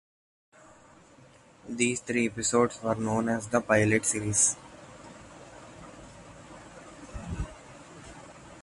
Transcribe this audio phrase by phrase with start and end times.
[1.69, 4.55] These three episodes were known as the "pilot series".